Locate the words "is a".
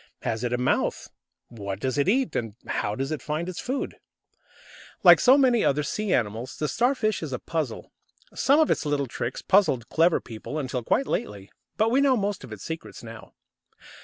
7.21-7.37